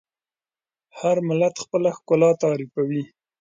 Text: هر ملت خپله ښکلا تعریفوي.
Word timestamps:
هر 0.99 1.17
ملت 1.27 1.55
خپله 1.63 1.89
ښکلا 1.97 2.31
تعریفوي. 2.43 3.03